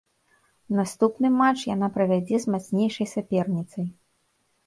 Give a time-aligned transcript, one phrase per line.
[0.77, 3.85] Наступны матч яна правядзе з мацнейшай саперніцай.